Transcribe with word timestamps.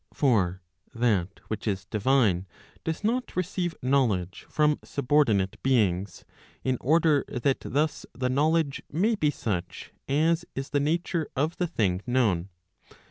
For 0.15 0.63
that 0.95 1.41
which 1.47 1.67
is 1.67 1.85
divine, 1.85 2.47
does 2.83 3.03
not 3.03 3.35
receive 3.35 3.75
knowledge 3.83 4.47
from 4.49 4.79
subordinate 4.83 5.61
beings, 5.61 6.25
in 6.63 6.79
order 6.81 7.23
that 7.27 7.59
thus 7.59 8.07
the 8.11 8.27
knowledge 8.27 8.81
may 8.91 9.13
be 9.13 9.29
such 9.29 9.91
as 10.09 10.43
is 10.55 10.71
the 10.71 10.79
nature 10.79 11.27
of 11.35 11.55
the 11.57 11.67
thing 11.67 12.01
known. 12.07 12.49